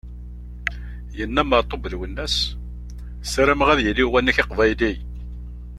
Yenna 1.17 1.41
Meɛtub 1.45 1.83
Lwennas: 1.93 2.35
"sarameɣ 3.31 3.67
ad 3.69 3.79
yili 3.83 4.03
uwanek 4.07 4.37
aqbayli!" 4.43 4.93